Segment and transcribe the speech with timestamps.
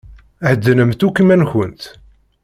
[0.49, 1.81] Heddnemt akk iman-nkent!